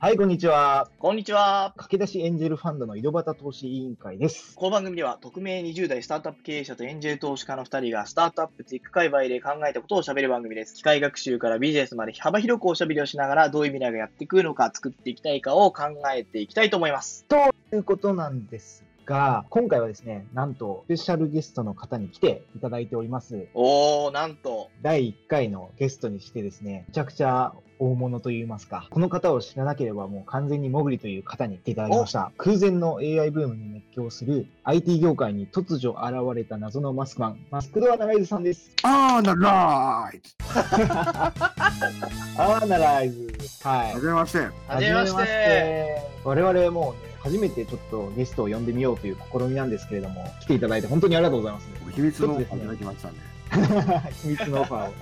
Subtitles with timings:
[0.00, 0.88] はい、こんにちは。
[1.00, 1.74] こんにちは。
[1.76, 4.54] 駆け出しエンジェルファンドの井戸端投資委員会です。
[4.54, 10.76] この番組では、匿名20代スタートアップ経営者とエンジェル投資家の2人が、スタートアップテック界隈で考えたことを喋る番組です。
[10.76, 17.24] 機械学習からビジネスまで幅広くおしゃべりをしながら、どういう未来がやってくるのか、作っていきたいかを考えていきたいと思います。
[17.24, 17.36] と
[17.74, 23.48] いうことなんですが、今回はですね、なんと、スペシャルゲストの方に来ていただいております。
[23.52, 32.32] おー、なんと、第1回のゲストにしてですね、めちゃくちゃ大物といいますか、この方を知らなければもう完全にモグリという方に来ていただきました。
[32.36, 38.70] 空前の AI ブームに熱狂する IT 業界に突如現れた謎のマスクマン、マスクドアナライズさんです。
[38.82, 40.22] あーならーい。
[42.38, 43.28] アナライズ。
[43.62, 44.00] はいは。
[44.00, 44.38] じめまして。
[44.38, 45.22] はじめまして。
[45.24, 46.02] て。
[46.24, 51.68] 我々もうね、初めてちょっとゲストを呼んでみようという試みなんですけれども、来ていただいて本当にありがとうございます。
[51.94, 53.27] 秘密のいただきましたね。
[54.22, 54.94] 秘密のオファーを。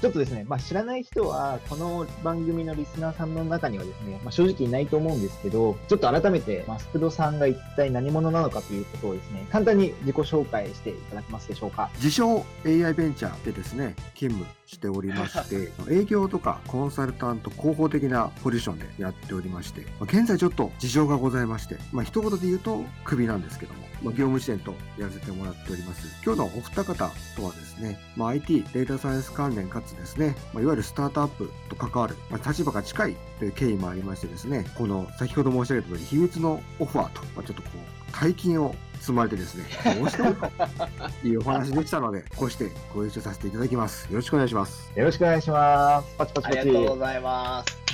[0.00, 11.90] ちょっとですね、まあ、知らない人は、この番組のリスナーさんの中にはですね、まあ、正直いないと思うんですけど、ちょっと改めてマスクドさんが一体何者なのかということをですね、簡単に自己紹介していただけますでしょうか。
[11.96, 26.06] 自称 AI ベンチャーでですね、勤務しておりまして、営業とかコンサルタント、広報的なポジションでやっておりまして、まあ現在ちょっと事情がございまして、まあ、一言で言うとクビなんですけども、まあ、業務支援とやらせてもらっております。
[26.24, 27.10] 今日のお二方とは
[27.52, 39.64] ですね、まあ、IT、データサイエンス関連かつですね、まあ、いわゆるスタートアップと関わる、まあ、立場が近いという経緯もありましてですね、この先ほど申し上げた通り、秘密のオファーと、まあ、ちょっとこう、大金を積まれてですね、
[39.98, 44.06] どうしてもというお話でしたので、こうしてご一緒させていただきます。
[44.10, 44.90] よろしくお願いします。
[44.94, 46.14] よろしくお願いします。
[46.18, 46.68] パチパチあパチ。
[46.68, 47.89] りがとうございます。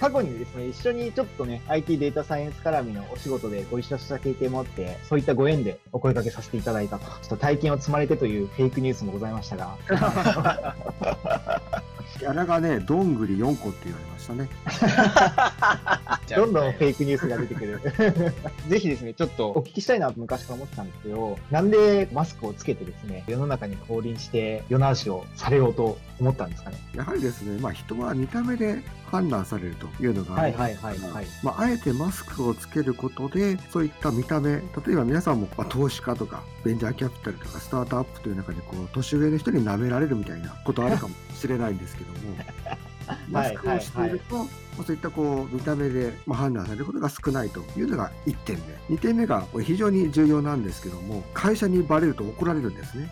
[0.00, 7.06] 過去にですね、一緒にちょっとね、IT データサイエンス絡みのお仕事でご一緒した経験もあって、そういったご縁でお声掛けさせていただいたと。
[7.06, 9.76] ちょっと体験を積まれてというフェイクニュースもございましたが。
[12.18, 14.48] キャラがね、どんぐり4個って言われますしたね。
[16.36, 17.80] どんどんフェイクニュースが出てくる。
[18.68, 26.78] ぜひですね、ちょっとお聞きしたいなと昔から思ってたんですけど、なんでマスクをつけてですね、世の中に降臨して世直しをされようと思ったんですかね？
[26.94, 31.26] やはりですね、まあ人は見た目で判断されるというのがあはいりますはいはいはい。
[31.42, 34.60] まあ、あえてマスクをつけることで、そういった見た目、例
[34.92, 42.18] えば皆さんも、まあ、投資家とか、ベンチャーキャピタルとか、スタートアップという中で、こう、年上の人に舐められるみたいなことあるかもしれないんですけども、
[43.30, 48.56] マスクをしていると、まあそういったこう見た目で、まあ、判断されることが少ないというのが1点
[48.88, 48.96] 目。
[48.96, 53.10] 2点目がこれ非常に重要なんですけども、会社にバレると怒られるんですね。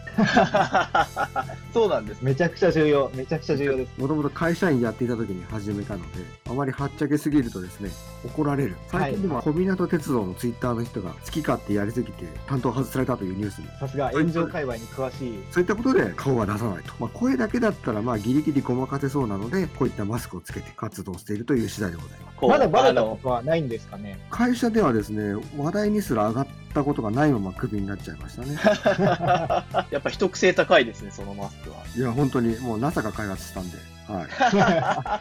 [1.72, 2.22] そうなんです。
[2.22, 4.00] めちゃくちゃ重要、めちゃくちゃ重要です。
[4.00, 7.90] もともと会社員やっていた時に始めたので、あまりはっちゃけすぎるとですね、
[8.24, 8.76] 怒られる。
[8.88, 13.66] 最近でも小湊鉄道のツイッターの人が好き勝手やりすぎて担当外されたというニュースに。
[13.80, 15.38] さすが炎上界隈に詳しい。
[15.50, 16.92] そういったことで顔は出さないと。
[16.98, 22.22] まあ、声だけだったらまあギリギリごまかせそうなので、こういったマスクをつけて活動しているという次第でございます。
[22.48, 24.18] まだバレたことはないんですかね。
[24.30, 28.58] 会社ではですね、話題にすら上がったことがないままクビになっちゃいましたね。
[29.90, 31.76] やっぱ秘匿性高いですね、そのマスクは。
[31.96, 33.78] いや、本当にもう NASA が開発したんで。
[34.08, 35.20] は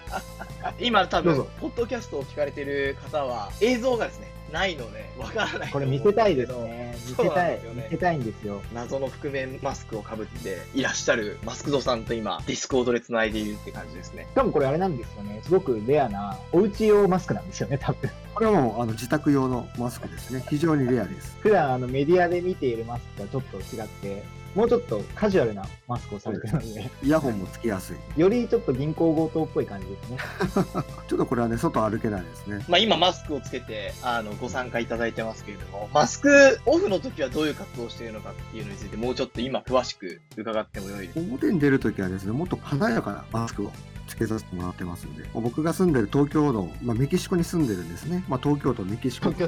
[0.79, 0.85] い。
[0.87, 6.95] 今多分ポッドキャストを聞かれてる方は、映像がですね、ないので、わからないとこれ見せたいですね。
[7.07, 7.73] 見せたいですよ。
[7.73, 8.61] ね見せたいんですよ。
[8.73, 14.27] 謎の覆面マスクをかぶっていらっしゃるマスクドさんと今、ディスコードで繋いでいるって感じですね。
[14.31, 15.41] しかもこれあれなんですよね。
[15.43, 18.09] すごくレアな、おうち用マスクなんですよね、多分。
[18.33, 20.43] これはもうあの自宅用のマスクですね。
[20.49, 21.37] 非常にレアです。
[21.41, 24.23] 普段あのメディアで見ているマスクとはちょっと違って、
[24.55, 28.19] もうちょっとカジュアルなマスクをされてるので、イヤホンもつけやすい。
[28.19, 30.17] よりちょっと銀行強盗っぽい感じですね。
[31.07, 32.63] ちょっとこれはね、外歩けないですね。
[32.67, 41.19] まあ今マスクをつけて、あの、ご参加いただいてますけれども、マスクオフの時はどういう活動をしているのかっていうのについて、もうちょっと今詳しく伺ってもよいですか？
[41.21, 43.71] 表に出るときはですね、もっと華やかなマスクを
[44.11, 48.23] つけさせてもらってますんで、僕が住んでる東京の、まあ、メキシコに住んでるんですね。
[48.27, 49.31] まあ、東京都メキシコ。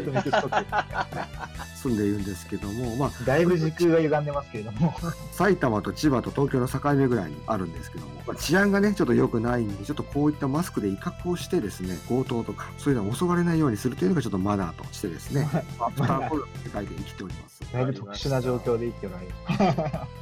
[1.84, 4.94] 住んでいるんですけども、まあ、だいぶ時空が歪んでますけれども。
[5.32, 15.42] 埼玉と千葉と東京の境目ぐらいにあるんですけども、まあ、治安がね、ちょっと良くないんで、ちょっとこういったマスクで威嚇をしてですね、強盗とか、そういうのを襲われないようにするというのがちょっとマナーとしてですね、
[15.80, 17.62] アフターコロナの世界で生きております。
[17.74, 19.34] だいぶ特殊な状況で生きておられる。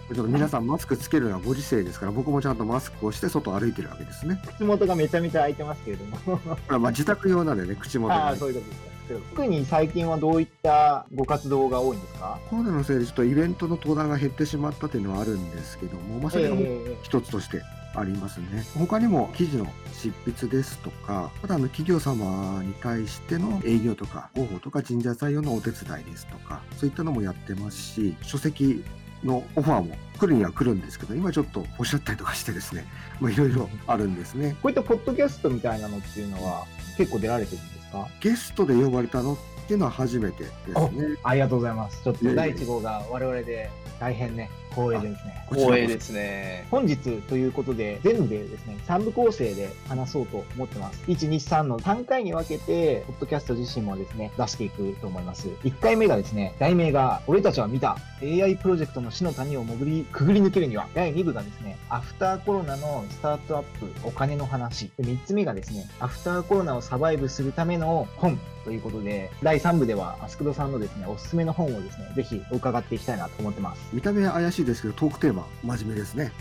[0.16, 4.31] ちょっと皆さんマスクつけるのはご時世ですから、僕もちゃんとマスクをして外を歩いてるわけですね。
[4.58, 6.18] 口元がめちゃめちゃ開いてますけれども。
[6.38, 8.92] これはまあ自宅用なんでね、口元がああ、そういうことですか。
[9.32, 12.40] 特に最近はどういったご活動が多いんですか？
[12.50, 16.56] コロナのせいでちょっとイベントの登壇が減ってしまったというのはあるんですけども、まあ、それが
[17.04, 17.62] 一つとして
[17.94, 18.64] ありますね。
[18.78, 28.82] 他にも記事の執筆ですとか、あとあの企業様に対しての営業とか広報とか人材採用のお手伝いですとか、そういったのもやってますし、書籍
[29.24, 32.86] のオファーも来るには来るんですけど、今ちょっとおっしゃったりとかしてですね、
[33.20, 34.56] まあいろいろあるんですね。
[34.62, 36.66] こういったポッドキャストみたいなのっていうのは
[36.98, 38.08] 結構出られてるんですか？
[38.20, 39.38] ゲストで呼ばれたのっ
[39.68, 41.18] ていうのは初めてですね。
[41.24, 42.04] ありがとうございます。
[42.04, 43.70] ちょっと第1号が我々で
[44.00, 45.46] 大変ね、光栄ですね。
[45.50, 46.68] 光栄ですね。
[46.72, 51.02] 本日ということで、全部でですね、3部構成で話そうと思ってます。
[51.08, 55.50] 1、2、3の3回に分けて、ポッドキャスト自身もですね、出していくと思います。
[55.64, 64.92] 1回目がですね、題名が、俺たちは見た AI プロジェクトの死の谷を潜り、くぐり抜けるには、第2部がですね、アフターコロナのスタートアップ、お金の話。
[64.98, 73.90] で3つ目がですね、アフターコロナをサバイブするための本ということで、第3部では、アスクドさんのですね、おすすめの本をですね、ぜひ伺っていきたいなと思ってます。
[73.92, 76.32] 見た目は怪しいですけど、トークテーマ、真面目ですね。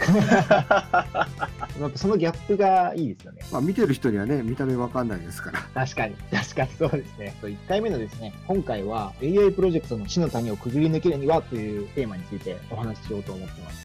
[1.96, 3.42] そのギャップがいいですよね。
[3.50, 5.60] まあ見てる人にはね、見た目わかんないですから。
[5.86, 7.34] 確かに、確かにそうですね。
[7.42, 13.84] 1回目のですね、今回は AI プロジェクトの死の谷をくぐり抜けるにはというテーマについてお話ししようと思ってます。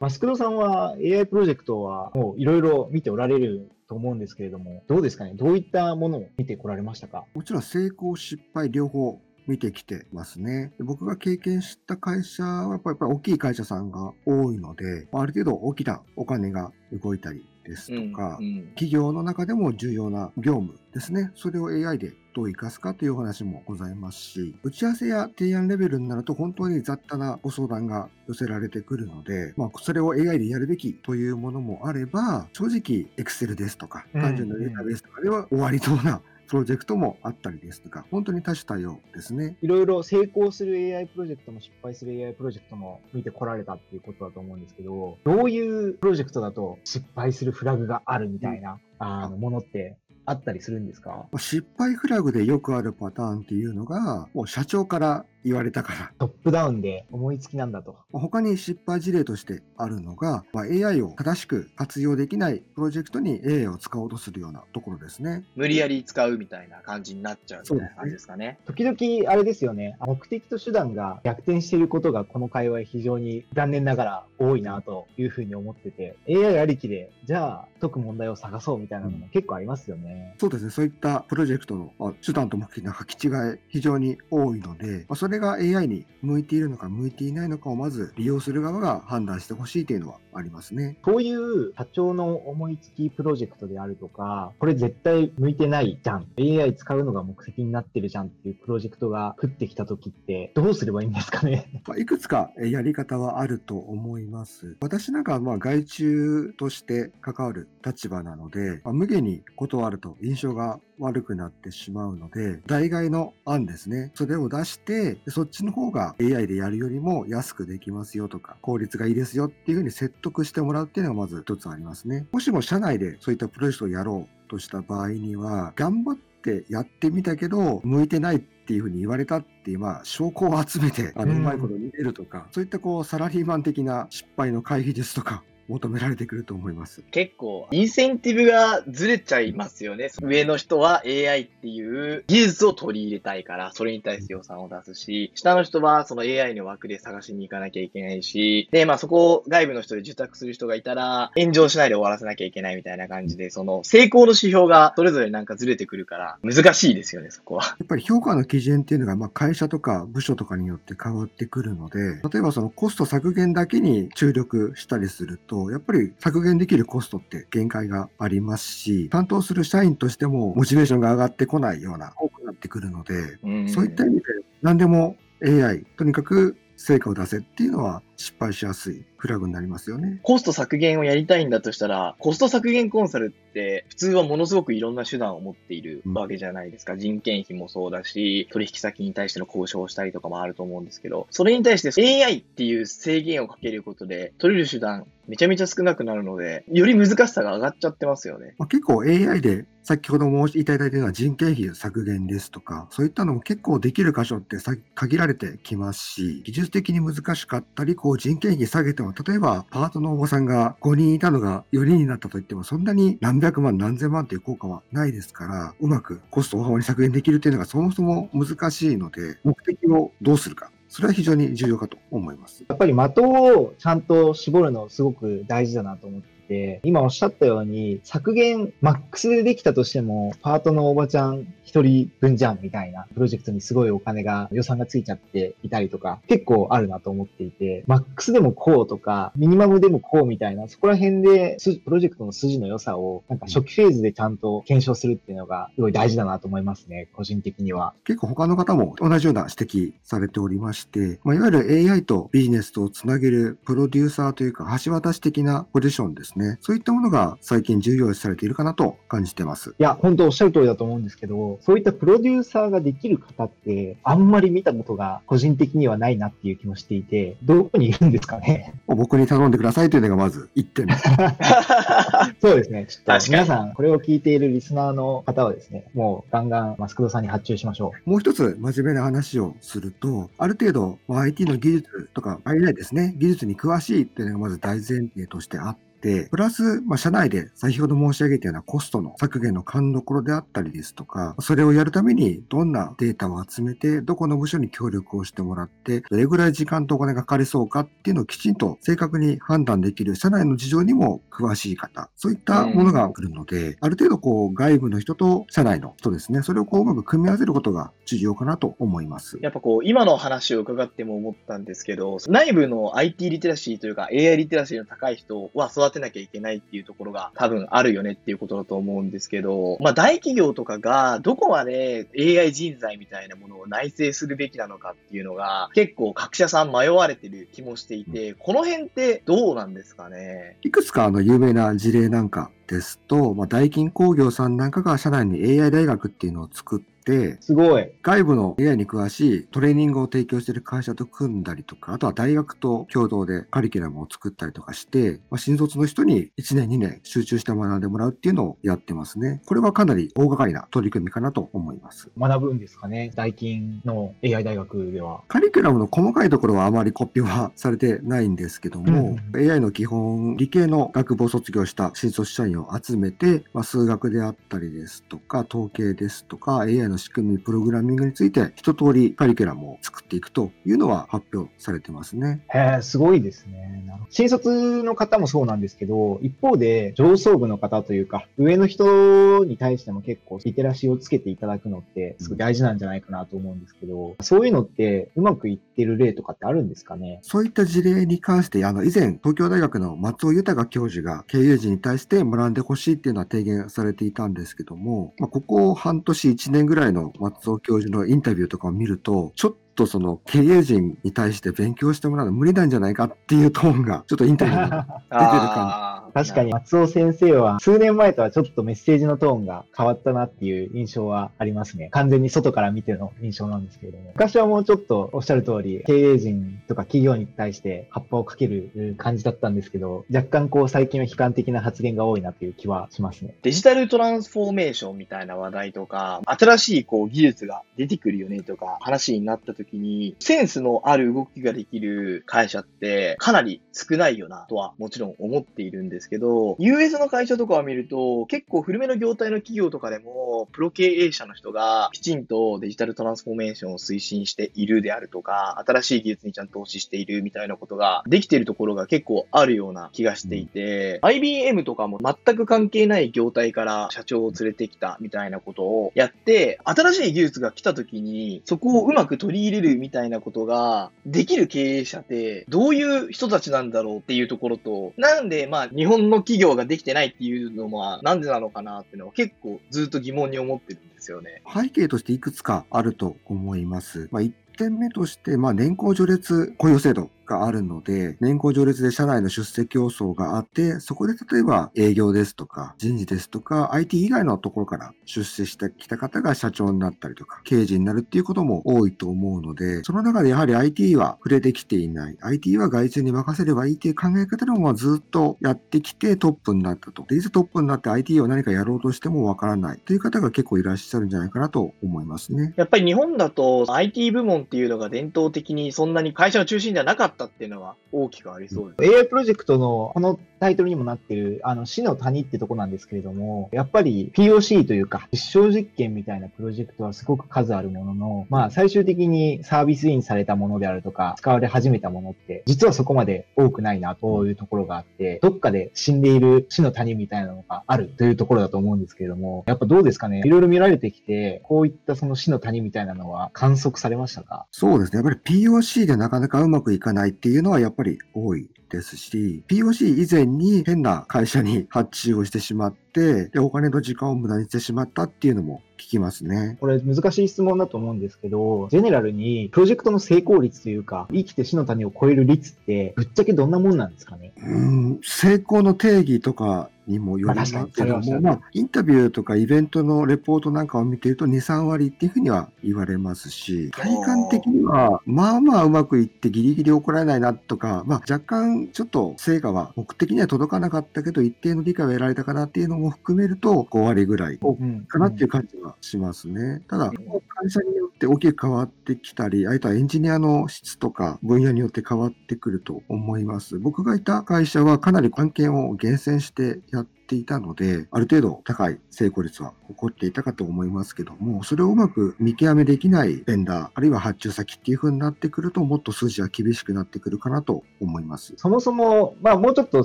[0.00, 5.34] マスクドさんは AI プロジェクトはもういろいろ見ておられると思うんですけれども、どうですかね？
[5.34, 7.24] どういったものを見てこられましたか？
[7.34, 10.72] もちろん成功、失敗両方見てきてますね。
[10.78, 21.30] で僕が経験した会社はやっぱりやっぱり大きい会社さんが多いので、ある程度大きなお金が動いたりですとか、うんうん企業の中でも重要な業務ですね。
[21.34, 39.56] それを AI でどう活かすかというお話もございますし、打ち合わせや提案レベルになると本当に雑多なご相談が寄せられてくるので、まあ、それを AI でやるべきというものもあれば、正直 Excel ですとか、うん単純なデータベースとかでは終わりそうなプロジェクトもあったりですとか、本当に多種多様ですね。
[39.62, 49.96] いろいろ成功する AI プロジェクトも失敗する AI プロジェクトも見てこられたっていうことだと思うんですけど、どういうプロジェクトだと失敗するフラグがあるみたいな、あのものって
[50.26, 51.10] あったりするんですか？
[51.10, 57.96] まあ失敗フラグでよくあるパターンっていうのが、もう社長から言われたから、トップダウンで思いつきなんだと。
[58.12, 65.44] まあ他に失敗事例としてあるのが、まあ、AI を正しく活用できないプロジェクトに AI を使おうとするようなところですね。
[65.56, 68.58] 無理やり使うみたいな感じになっちゃうみたいな感じですかね。
[68.66, 80.34] 時々あれですよね、目的と手段が逆転していることがこの会話非常に残念ながら多いなというふうに思ってて、AI ありきで、じゃあ解く問題を探そうみたいなのも結構ありますよね。
[80.40, 90.98] そうですね、そういったプロジェクトのまあ手段と目的の履き違い、非常に多いので、まあそれが AI に向いているのか向いていないのかをまず利用する側が判断してほしいというのはありますね。
[91.04, 96.26] そういう社長の思いつきプロジェクトであるとか、これ絶対向いてないじゃん。
[96.38, 101.70] AI 使うのが目的になってるじゃんっていうプロジェクトが降ってきた時ってどうすればいいんですかね？
[101.86, 104.76] まあ、いくつかえやり方はあると思います。
[104.80, 114.12] 私なんかはまあ外注として関わる立場なので、まあ無限に断ると印象が悪くなってしまうので、代替の案ですね。
[114.14, 122.26] それを出して、でそっちの方が AI でやるよりも安くできますよとか、効率がいいですよっていうふうに説得してもらうっていうのがまず一つありますね。
[122.32, 137.02] もしも社内でそういったプロジェクトをやろうとした場合には、頑張ってやってみたけど、向いてないっていうふうに言われたっていう、まあ、証拠を集めて、あの、ううんまいこと見れるとか、そういったこう、サラリーマン的な失敗の回避術とか、求められてくると思います。
[137.10, 140.10] 結構、インセンティブがずれちゃいますよね。
[140.22, 157.64] 上の人は AI っていう技術を取り入れたいから、それに対して予算を出すし、下の人はその AI の枠で探しに行かなきゃいけないし、で、まあそこを外部の人で受託する人がいたら、炎上しないで終わらせなきゃいけないみたいな感じで、その成功の指標がそれぞれなんかずれてくるから、難しいですよね、そこは。
[157.64, 174.22] やっぱり評価の基準っていうのが、まあ、会社とか部署とかによって変わってくるので、例えばそのコスト削減だけに注力したりすると、やっぱり削減できるコストって限界がありますし、担当する社員としてもモチベーションが上がってこないような、多くなってくるので、うんそういった意味で、
[174.62, 180.20] 何でも AI、とにかく成果を出せっていうのは失敗しやすいフラグになりますよね。
[180.22, 186.96] コスト削減をやりたいんだとしたら、コスト削減コンサルって普通はものすごくいろんな手段を持っているわけじゃないですか。
[186.96, 198.54] 人件費もそうだし、取引先に対しての交渉をしたりとかもあると思うんですけど、それに対して AI っていう制限をかけることで、取れる手段めちゃめちゃ少なくなるので、より難しさが上がっちゃってますよね。
[198.58, 220.70] まあ、結構 AI で先ほど申しいただいたような人件費削減ですとか、そういったのも結構できる箇所ってさ限られてきますし、技術的に難しかったり、こう人件費下げても、例えばパートのお子さんが5人いたのが4人になったといっても、そんなに何百万何千万という効果はないですから、うまくコストを大幅に削減できるというのがそもそも難しいので、目的をどうするか。
[220.90, 222.62] それは非常に重要かと思います。
[222.68, 247.94] やっぱり的をちゃんと絞るのすごく大事だなと思ってて、今おっしゃったように、削減、マックスでできたとしても、パートのおばちゃん一人分じゃんみたいなプロジェクトにすごいお金が、予算がついちゃっていたりとか、結構あるなと思っていて、マックスでもこうとか、ミニマムでもこうみたいな、そこら辺で、プロジェクトの筋の良さを、なんか初期フェーズでちゃんと検証するっていうのが、すごい大事だなと思いますね、個人的には。
[248.04, 256.58] 結構他の方も同じような指摘されておりまして、まあ、いわゆる AI とビジネスとつなげるプロデューサーというか、橋渡し的なポジションですね。
[256.60, 259.74] そういったものが最近重要視されているかなと感じてます。
[259.78, 268.74] いや、本当おっしゃる通りだと思うんですけど、そういったプロデューサーができる方って、あんまり見たことが個人的にはないなっていう気もしていて、どこにいるんですかね？
[268.86, 271.04] 僕に頼んでくださいというのがまず1点です。
[272.40, 272.86] そうですね。
[272.88, 278.10] ちょっと皆さん、これを聞いているリスナーの方はですね、もうガンガンマスクドさんに発注しましょう。
[278.10, 285.93] もう一つ真面目な話をすると、ある程度、IT の技術とか、AI ですね、技術に詳しいっていうのがまず大前提としてあって、て、
[286.30, 309.38] プラス、まあ、社内で先ほど申し上げたようなコストの削減の勘どころであったりですとか、それをやるためにどんなデータを集めて、どこの部署に協力をしてもらって、どれぐらい時間とお金がかかりそうかっていうのをきちんと正確に判断できる社内の事情にも詳しい方、そういったものが来るので、ある程度こう外部の人と社内の人ですね、それをこううまく組み合わせることが重要かなと思います。
[309.40, 330.58] やっぱこう、今の話を伺っても思ったんですけど、内部の IT リテラシーというか AI リテラシーの高い人は育てなきゃいけないっていうところが多分あるよねっていうことだと思うんですけど、まあ大企業とかがどこまで AI 人材みたいなものを内製するべきなのかっていうのが結構各社さん迷われてる気もしていて、この辺ってどうなんですかね？
[330.62, 336.93] いくつかあの有名な事例なんかですと、まあ、大金工業さんなんかが社内に AI 大学っていうのを作って、
[337.40, 337.90] すごい。
[338.02, 349.42] 外部の AI に詳しいトレーニングを提供している会社と組んだりとか、あとは大学と共同でカリキュラムを作ったりとかして、まあ、新卒の人に1年2年集中して学んでもらうっていうのをやってますね。
[349.46, 352.10] これはかなり大掛かりな取り組みかなと思います。
[352.18, 353.12] 学ぶんですかね？
[353.14, 355.22] 大金の AI 大学では。
[355.28, 372.44] カリキュラムの細かいところはあまりコピーはされてないんですけども、うん、AI の基本、理系の学部を卒業した新卒社員を集めて、まあ、数学であったりですとか、統計ですとか、AI の仕組み、プログラミングについて一通りカリキュラムを作っていくというのは発表されてますね。
[372.52, 373.84] へえ、すごいですね。
[374.10, 387.20] 新卒の方もそうなんですけど、一方で上層部の方というか、上の人に対しても結構リテラシーをつけていただくのってすごい大事なんじゃないかなと思うんですけど、そういうのってうまくいってる例とかってあるんですかね？
[387.22, 404.70] そういった事例に関して、あの、以前東京大学の松尾豊教授が経営陣に対して学んでほしいっていうのは提言されていたんですけども、まあ、ここ半年1年ぐらいの松尾教授のインタビューとかを見ると、ちょっとその経営陣に対して勉強してもらうの無理なんじゃないかっていうトーンがちょっとインタビューに
[405.18, 405.74] 出てる感じ。
[406.14, 411.88] 確かに松尾先生は数年前とはちょっとメッセージのトーンが変わったなっていう印象はありますね。
[411.90, 414.12] 完全に外から見ての印象なんですけれども。
[414.14, 423.34] 昔はもうちょっとおっしゃる通り、経営陣とか企業に対して葉っぱをかける感じだったんですけど、若干こう最近は悲観的な発言が多いなっていう気はしますね。
[423.42, 471.42] デジタルトランスフォーメーションみたいな話題とか、新しいこう技術が出てくるよねとか話になった時に、センスのある動きができる会社ってかなり少ないよなとはもちろん思っているんですですけど、US の会社とかを見ると結構古めの業態の企業とかでもプロ経営者の人がきちんとデジタルトランスフォーメーションを推進しているであるとか、新しい技術にちゃんと投資しているみたいなことができているところが結構あるような気がしていて、IBM とかも全く関係ない業態から社長を連れてきたみたいなことをやって、新しい技術が来た時にそこをうまく取り入れるみたいなことができる経営者ってどういう人たちなんだろうっていうところと、なんでまあ日本の企業ができてないっていうのはなんでなのかなっていうのは結構ずっと疑問に思ってるんですよね。
[471.52, 474.08] 背景としていくつかあると思います。
[474.10, 492.16] まあ、1点目として、まあ、年功序列雇用制度があるので、年功序列で社内の出席競争があって、そこで例えば営業ですとか、人事ですとか、IT 以外のところから出世してきた方が社長になったりとか、経営陣になるっていうことも多いと思うので、その中でやはり IT は触れてきていない。
[492.20, 497.04] IT は外注に任せればいいっていう考え方でもずっとやってきてトップになったと。
[497.08, 502.54] で、いざトップになって IT を何かやろうとしてもわからないという方が結構いらっしゃるんじゃないかなと思いますね。
[502.56, 508.96] やっぱり日本だと IT 部門っていうのが伝統的にそんなに会社の中心ではなかったったっていうのは大きくありそうです。
[508.96, 530.22] AI プロジェクトのこのタイトルにもなってる、あの、死の谷ってとこなんですけれども、やっぱり POC というか、実証実験みたいなプロジェクトはすごく数あるものの、まあ、最終的にサービスインされたものであるとか、使われ始めたものって、実はそこまで多くないなというところがあって、どっかで死んでいる死の谷みたいなのがあるというところだと思うんですけれども、やっぱどうですかね？
[530.24, 534.46] いろいろ見られてきて、こういったその死の谷みたいなのは観測されましたか？
[534.50, 534.96] そうですね。
[534.96, 538.48] やっぱり POC でなかなかうまくいかないっていうのはやっぱり多い。
[538.74, 546.56] ですし、POC 以前に変な会社に発注をしてしまって、で、お金と時間を無駄にしてしまったっていうのも聞きますね。
[546.60, 554.32] これ難しい質問だと思うんですけど、ジェネラルにプロジェクトの成功率というか、生きて死の谷を超える率って、ぶっちゃけどんなもんなんですかね？
[554.36, 576.62] うん、成功の定義とかにもよりますけども、まあ、インタビューとかイベントのレポートなんかを見ていると2、3割っていうふうには言われますし、体感的には、まあまあうまくいってギリギリ怒られないなとか、まあ若干ちょっと成果は目的には届かなかったけど、一定の理解を得られたかなっていうのも含めると、5割ぐらいうんかなっていう感じはしますね。
[576.68, 583.58] ただ、会社によって大きく変わってきたり、あとはエンジニアの質とか分野によって変わってくると思います。
[583.58, 598.34] 僕がいた会社はかなり案件を厳選してやってていたので、ある程度高い成功率は起こっていたかと思いますけども、それをうまく見極めできないベンダー、あるいは発注先っていう風になってくると、もっと数字は厳しくなってくるかなと思います。
[598.36, 599.84] そもそも、まあもうちょっと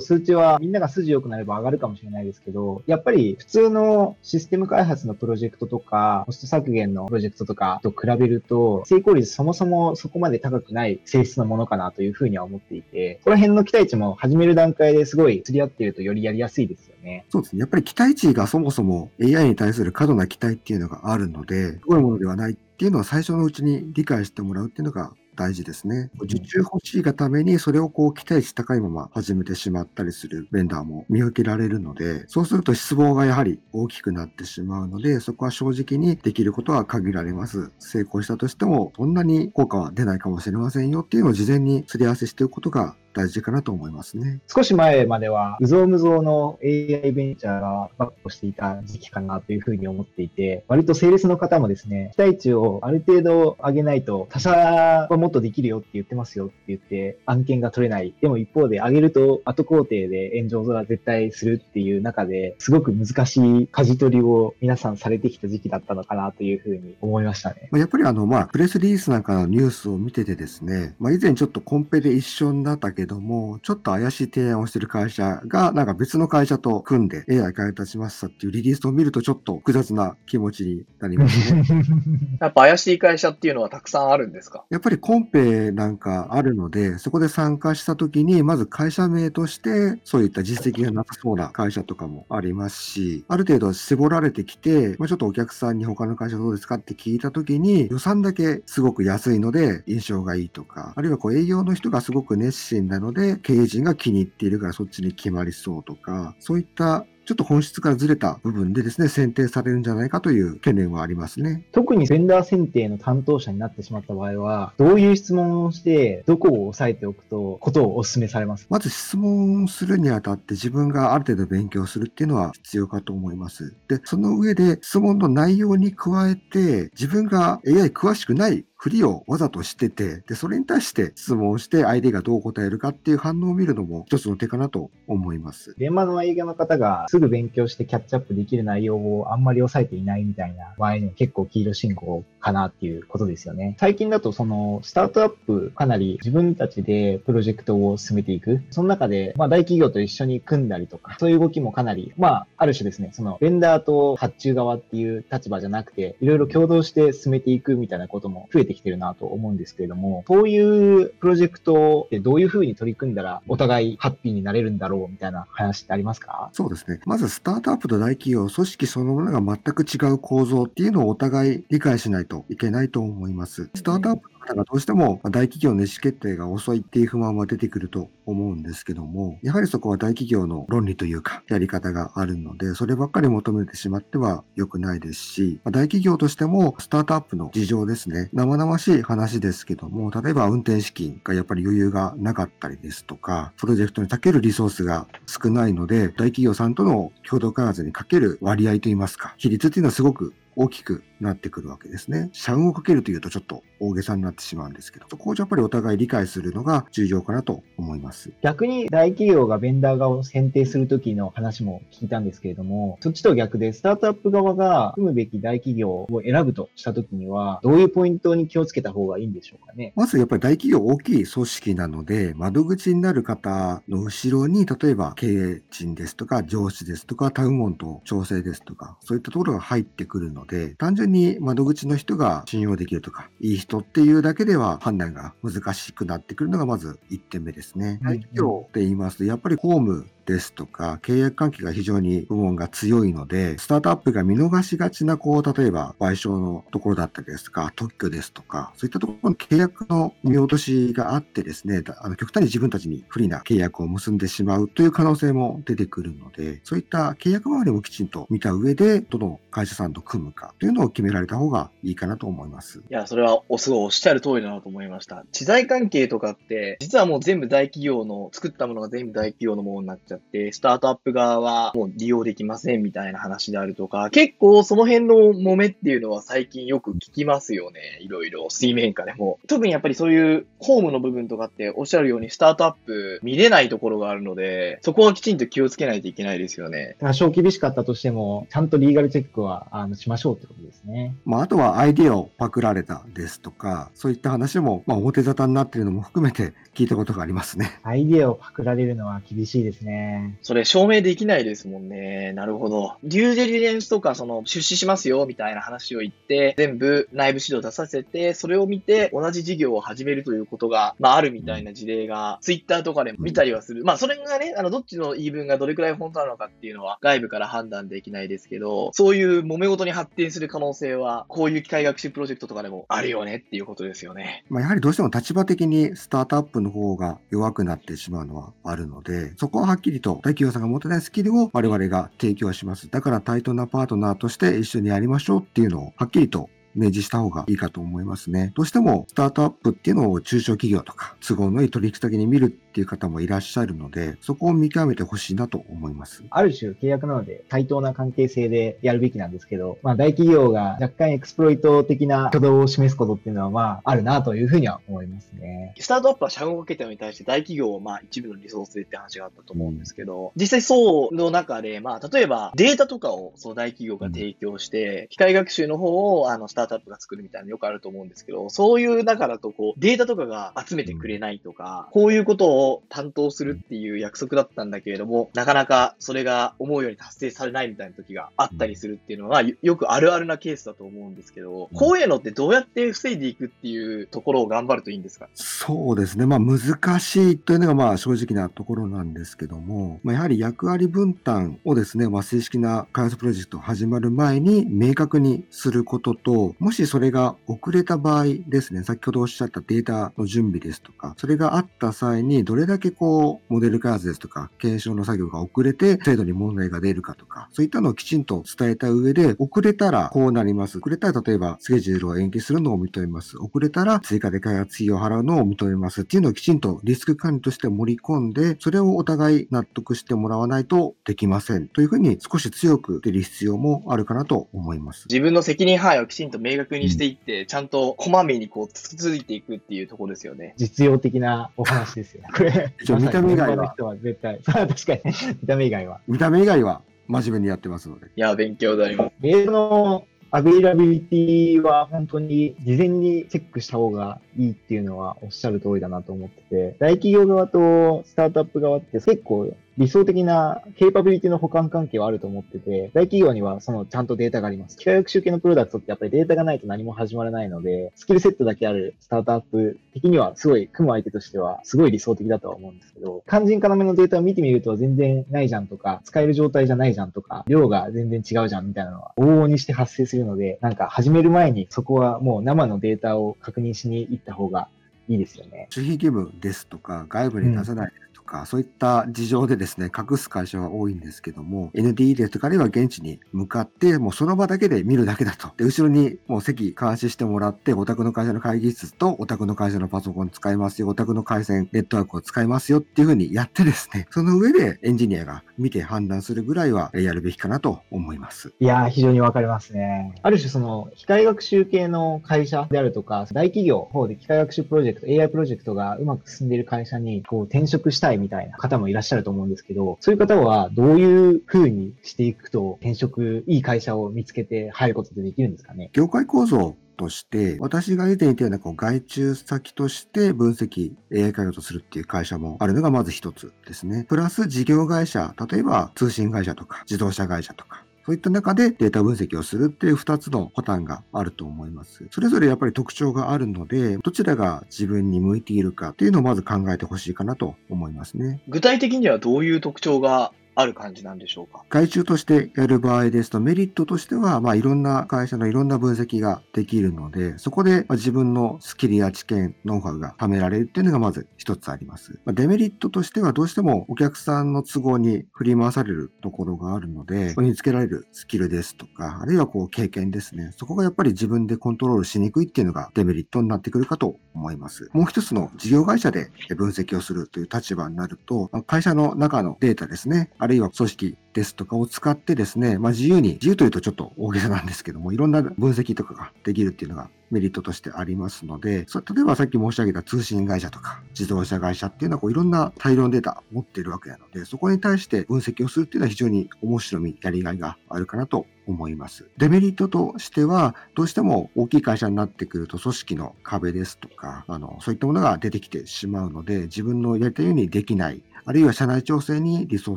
[0.00, 17.19] 数値はみんなが筋良くなれば上がるかもしれないですけど、やっぱり普通のシステム開発のプロジェクトとか、コスト削減のプロジェクトとかと比べると、成功率そもそもそこまで高くない性質のものかなというふうには思っていて、ここら辺の期待値も始める段階ですごい釣り合っているとよりやりやすいですよね。
[17.28, 17.60] そうですね。
[17.60, 26.10] やっぱり期待値がそもそも AI に対する過度な期待っていうのがあるので、すごいものではないっていうのは最初のうちに理解してもらうっていうのが大事ですね。
[26.20, 37.70] 受注欲しいがためにそれをこう期待値高いまま始めてしまったりするベンダーも見受けられるので、そうすると失望がやはり大きくなってしまうので、そこは正直にできることは限られます。
[37.78, 44.40] 成功したとしても、そんなに効果は出ないかもしれませんよっていうのを事前にすり合わせしておくことが大事かなと思いますね。
[44.46, 58.14] 少し前までは、うぞうむぞうの AI ベンチャーがバックしていた時期かなというふうに思っていて、割とセールスの方もですね、期待値をある程度上げないと、他社はもっとできるよって言ってますよって言って、案件が取れない。
[58.20, 67.68] でも一方で上げると後工程で炎上が絶対するっていう中で、すごく難しい舵取りを皆さんされてきた時期だったのかなというふうに思いましたね。
[67.70, 81.64] まあやっぱりあの、まあ、プレスリリースなんかのニュースを見ててですね、まあ、以前ちょっとコンペで一緒になったけども、ちょっと怪しい提案をしてる会社が、なんか別の会社と組んで AI 開発しましたっていうリリースを見るとちょっと複雑な気持ちになりますね。
[82.40, 84.64] やっぱ怪しい会社っていうのはたくさんあるんですか？
[84.68, 111.64] やっぱりコンペなんかあるので、そこで参加した時に、まず会社名として、そういった実績がなさそうな会社とかもありますし、ある程度絞られてきて、まあ、ちょっとお客さんに他の会社どうですかって聞いた時に、予算だけすごく安いので印象がいいとか、あるいはこう営業の人がすごく熱心なので、経営陣が気に入っているからそっちに決まりそうとか、そういったちょっと本質からずれた部分でですね、選定されるんじゃないかという懸念はありますね。
[111.70, 118.66] 特にベンダー選定の担当者になってしまった場合は、どういう質問をして、どこを押さえておくと、ことをお勧めされます？
[118.68, 123.76] まず質問するにあたって自分がある程度勉強するっていうのは必要かと思います。
[123.86, 135.74] で、その上で質問の内容に加えて自分が AI 詳しくないふりをわざとしてて、で、それに対して質問して相手がどう答えるかっていう反応を見るのも一つの手かなと思います。
[135.76, 143.76] 現場の営業の方がすぐ勉強してキャッチアップできる内容をあんまり抑えていないみたいな場合には結構黄色信号かなっていうことですよね。
[143.78, 148.62] 最近だとそのスタートアップかなり自分たちでプロジェクトを進めていく。
[148.70, 166.50] その中でまあ大企業と一緒に組んだりとか、そういう動きもかなり、まあある種ですね、そのベンダーと発注側っていう立場じゃなくて、いろいろ共同して進めていくみたいなことも増えてきてるなと思うんですけれども、そういうプロジェクトでどういうふうに取り組んだらお互いハッピーになれるんだろうみたいな話ってありますか？
[166.52, 166.99] そうですね。
[167.04, 173.70] まずスタートアップと大企業、組織そのものが全く違う構造っていうのをお互い理解しないといけないと思います。
[173.74, 202.28] スタートアップ方がどうしても大企業の意思決定が遅いっていう不満は出てくると思うんですけども、やはりそこは大企業の論理というか、やり方があるので、そればっかり求めてしまっては良くないですし、大企業としてもスタートアップの事情ですね、生々しい話ですけども、例えば運転資金がやっぱり余裕がなかったりですとか、プロジェクトにかけるリソースが少ないので、大企業さんとの共同開発にかける割合といいますか、比率っていうのはすごく大きくなってくるわけですね。
[202.32, 208.30] 社運をかけるというとちょっと大げさになってしまうんですけど、そこをやっぱりお互い理解するのが重要かなと思います。
[208.42, 219.94] 逆に大企業がベンダー側を選定するときの話も聞いたんですけれども、そっちと逆でスタートアップ側が組むべき大企業を選ぶとしたときには、どういうポイントに気をつけた方がいいんでしょうかね？
[219.96, 238.00] まずやっぱり大企業大きい組織なので、窓口になる方の後ろに、例えば経営陣ですとか上司ですとかタウンオンと調整ですとか、そういったところが入ってくるので、単純に窓口の人が信用できるとか、いい人っていうだけでは判断が難しくなってくるのがまず1点目ですね。
[238.02, 262.78] 大企業って言いますと、やっぱりホームですとか、契約関係が非常に部門が強いので、スタートアップが見逃しがちな、こう、例えば賠償のところだったりですとか、特許ですとか、そういったところの契約の見落としがあってですね、あの極端に自分たちに不利な契約を結んでしまうという可能性も出てくるので、そういった契約周りもきちんと見た上で、どの会社さんと組むかというのを決められた方がいいかなと思います。
[262.78, 265.24] いや、それはおすごいおっしゃる通りだなと思いました。
[265.32, 277.98] 知財関係とかって、実はもう全部大企業の、作ったものが全部大企業のものになっちゃって、スタートアップ側はもう利用できませんみたいな話であるとか、結構その辺の揉めっていうのは最近よく聞きますよね。
[278.00, 279.38] いろいろ水面下でも。
[279.46, 286.96] 特にやっぱりそういうホームの部分とかっておっしゃるようにスタートアップ見れないところがあるので、そこはきちんと気をつけないといけないですよね。
[287.00, 291.14] 多少厳しかったとしても、ちゃんとリーガルチェックはあのしましょうってことですね。
[291.24, 297.78] まあ、あとはアイディアをパクられたですとか、そういった話も、まあ、表沙汰になっているのも含めて聞いたことがありますね。
[297.82, 299.99] アイディアをパクられるのは厳しいですね。
[300.42, 302.32] それ証明できないですもんね。
[302.32, 302.96] なるほど。
[303.04, 313.84] デューデリジェンスとか、その、出資しますよ、みたいな話を言って、全部内部指導出させて、それを見て、同じ事業を始めるということが、まあ、あるみたいな事例が、ツイッターとかで見たりはする。
[313.84, 324.44] まあ、それがね、あの、どっちの言い分がどれくらい本当なのかっていうのは、外部から判断できないですけど、そういう揉め事に発展する可能性は、こういう機械学習プロジェクトとかでもあるよねっていうことですよね。
[324.48, 332.88] まあ、やはりどうしても立場的にスタートアップの方が弱くなってしまうのはあるので、そこははっきりと大企業さんが持てないスキルを我々が提供します。
[332.88, 338.52] だから対等なパートナーとして一緒にやりましょうっていうのをはっきりと明示した方がいいかと思いますね。
[338.54, 346.22] どうしてもスタートアップっていうのを中小企業とか都合のいい取引先に見るっていう方もいらっしゃるので、そこを見極めてほしいなと思います。
[346.30, 355.74] ある種契約なので対等な関係性でやるべきなんですけど、まあ大企業が若干エクスプロイト的な挙動を示すことっていうのはまああるなというふうには思いますね。
[355.80, 385.28] スタートアップは社運をかけたのに対して大企業はまあ一部のリソースでって話があったと思うんですけど、実際そうの中で、まあ例えばデータとかをその大企業が提供して、機械学習の方をあのスタートアップが作るみたいなのよくあると思うんですけど、そういう中だとこうデータとかが集めてくれないとか、こういうことを担当するっていう約束だったんだけれども、なかなかそれが思うように達成されないみたいな時があったりするっていうのは、よよくあるあるなケースだと思うんですけど、こういうのってどうやって防いでいくっていうところを頑張るといいんですか？
[385.34, 386.26] そうですね。
[386.26, 386.58] まあ難
[387.00, 410.78] しいというのがまあ正直なところなんですけども、まあ、やはり役割分担をですね、まあ、正式な開発プロジェクト始まる前に明確にすることと、もしそれが遅れた場合ですね、先ほどおっしゃったデータの準備ですとか、それがあった際にどれだけこう、モデル開発ですとか、検証の作業が遅れて制度に問題が出るかとか、そういったのをきちんと伝えた上で、遅れたらこうなります。
[410.78, 413.38] 遅れたら例えばスケジュールを延期するのを認めます。
[413.38, 421.68] 遅れたら追加で開発費を払うのを認めますっていうのをきちんとリスク管理として盛り込んで、それをお互い納得してもらわないとできません。
[421.68, 425.06] というふうに少し強く出る必要もあるかなと思います。
[425.08, 430.54] 自分の責任範囲をきちんと明確にしていって、ちゃんとこまめにこう続いていくっていうところですよね。
[430.56, 432.28] 実用的なお話ですよね。
[432.42, 434.40] これ、一応見た目以外はは絶対。
[434.44, 435.00] 確かに。
[435.42, 436.00] 見た目以外は。
[436.08, 438.06] 見た目以外は真面目にやってますので。
[438.06, 439.12] いや、勉強になります。
[439.20, 454.76] メールのアベイラビリティは本当に事前にチェックした方がいいっていうのはおっしゃる通りだなと思ってて、大企業側とスタートアップ側って結構理想的なケーパビリティの補完関係はあると思ってて、大企業にはそのちゃんとデータがあります。
[454.76, 474.68] 機械学習系のプロダクトってやっぱりデータがないと何も始まらないので、スキルセットだけあるスタートアップ的にはすごい組む相手としてはすごい理想的だとは思うんですけど、肝心要のデータを見てみると全然ないじゃんとか、使える状態じゃないじゃんとか、量が全然違うじゃんみたいなのは往々にして発生するので、なんか始める前にそこはもう生のデータを確認しに行った方が
[475.08, 475.68] いいですよね。
[475.74, 485.48] 守秘義務ですとか、外部に出さないですか、そういった事情でですね、隠す会社は多いんですけども、NDE ですとかあるいは現地に向かって、もうその場だけで見るだけだと。
[485.56, 498.52] で、後ろにもう席監視してもらって、お宅の会社の会議室とお宅の会社のパソコン使いますよ、お宅の回線ネットワークを使いますよっていうふうにやってですね、その上でエンジニアが見て判断するぐらいはやるべきかなと思います。
[498.60, 500.14] いやー、非常にわかりますね。
[500.22, 511.04] ある種、その、機械学習系の会社であるとか、大企業の方で機械学習プロジェクト、AI プロジェクトがうまく進んでいる会社に、こう、転職したいみたいな方もいらっしゃると思うんですけど、そういう方は、どうい
[511.36, 515.90] う風にしていくと、転職、いい会社を見つけて入ることってできるんですかね？
[515.92, 524.04] 業界構造として、私が以前言ったようなこう外注先として分析、AI 開発をするっていう会社もあるのがまず一つですね。
[524.08, 532.06] プラス事業会社、例えば通信会社とか自動車会社とか、そういった中でデータ分析をするっていう2つのパターンがあると思います。
[532.10, 538.40] それぞれやっぱり特徴があるので、どちらが自分に向いているかっていうのをまず考えてほしいかなと思いますね。
[538.48, 541.64] 具体的にはどういう特徴がある感じなんでしょうか？
[541.68, 552.20] 外注としてやる場合ですと、メリットとしては、まあ、いろんな会社のいろんな分析ができるので、そこでま自分のスキルや知見、ノウハウが貯められるっていうのがまず一つあります。
[552.24, 560.52] まあ、デメリットとしては、どうしてもお客さんの都合に振り回されるところがあるので、そこにつけられるスキルですとか、あるいはこう経験ですね。
[560.56, 564.90] そこがやっぱり自分でコントロールしにくいっていうのがデメリットになってくるかと思います。
[564.92, 589.28] もう一つの事業会社で分析をするという立場になると、ま会社の中のデータですね、あるいは組織ですとかを使ってですね、まあ、自由に、自由というとちょっと大げさなんですけども、いろんな分析とかができるっていうのがメリットとしてありますので、例えばさっき申し上げた通信会社とか自動車会社っていうのはこういろんな大量のデータを持ってるわけなので、そこに対して分析をするっていうのは非常に面白み、やりがいがあるかなと思います。
[589.38, 599.96] デメリットとしては、どうしても大きい会社になってくると組織の壁ですとか、あの、そういったものが出てきてしまうので、自分のやりたいようにできない、あるいは社内調整にリソー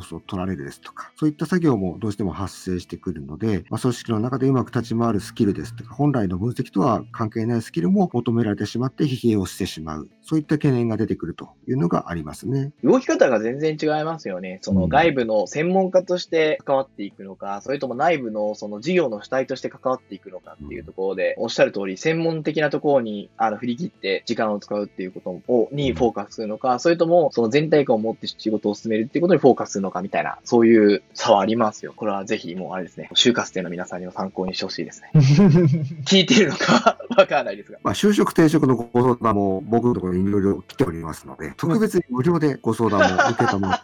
[0.00, 12.70] スを取られるですとか、そういった作業もどうしても発生してくるので、まあ、組織の中でうまく立ち回るスキルですとか、本来の分析とは関係ないスキルも求められてしまって疲弊をしてしまう、そういった懸念が出てくるというのがありますね。
[12.84, 14.60] 動き方が全然違いますよね。
[14.62, 31.94] その外部の専門家として関わっていくのか、それとも内部のその事業の主体として関わっていくのかっていうところで、おっしゃる通り、専門的なところにあの振り切って時間を使うっていうことをにフォーカスするのか、それともその全体感を持って仕事を進めるっていうことにフォーカスするのかみたいな、そういう差はありますよ。
[31.96, 35.10] これはぜひもうあれですね、就活生の皆さんにも参考にしてほしいですね。
[36.04, 37.78] 聞いているのか わからないですが。
[37.82, 43.74] まあ、就職転職のご相談も僕のところにいろいろ来ておりますので、特別に無料でご相談を受けたもの。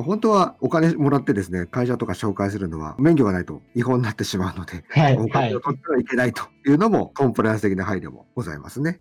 [0.00, 5.60] まあ本当はお金もらってですね、会社とか紹介するのは免許がないと違法になってしまうので、はい、おはい金を。
[5.60, 9.00] 取ってはいけないというのもコンプライアンス的な配慮もございますね。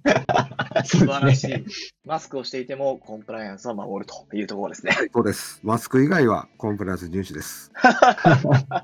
[0.83, 1.65] 素晴らしい。
[2.05, 4.91] マスクをしていてもコンプライアンスを守るというところですね。
[5.13, 5.61] そうです。
[5.63, 7.71] マスク以外はコンプライアンス遵守です。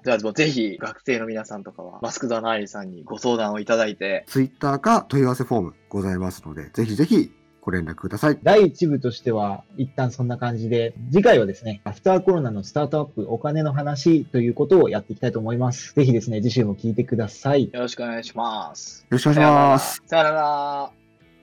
[0.04, 7.32] ではもうぜひ学生の皆さんとかはマスクダナーリさんにご相談をいただいて、ツイッターか問い合わせフォームございますので、ぜひぜひ
[7.66, 8.38] ご連絡ください。
[8.44, 15.96] 第1部としては、一旦そんな感じで、次回はですね、アフターコロナのスタートアップ、お金の話ということをやっていきたいと思います。
[15.96, 17.72] ぜひですね、次週も聞いてください。
[17.74, 19.02] よろしくお願いします。
[19.02, 20.04] よろしくお願いします。
[20.06, 20.92] さよなら。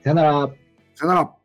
[0.01, 0.47] さよなら。
[0.95, 1.42] さよなら。